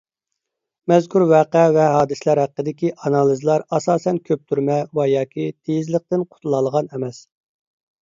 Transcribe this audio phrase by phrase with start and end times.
[0.91, 7.27] مەزكۇر ۋەقە ۋە ھادىسىلەر ھەققىدىكى ئانالىزلار ئاساسەن كۆپتۈرمە ۋە ياكى تېيىزلىقتىن قۇتۇلالىغان ئەمەس.